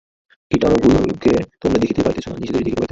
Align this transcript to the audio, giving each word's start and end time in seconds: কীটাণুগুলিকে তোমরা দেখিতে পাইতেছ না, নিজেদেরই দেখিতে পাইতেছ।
কীটাণুগুলিকে 0.51 1.33
তোমরা 1.61 1.77
দেখিতে 1.79 2.01
পাইতেছ 2.01 2.25
না, 2.27 2.35
নিজেদেরই 2.35 2.65
দেখিতে 2.65 2.67
পাইতেছ। 2.67 2.79